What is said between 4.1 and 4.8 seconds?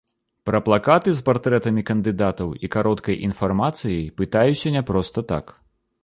пытаюся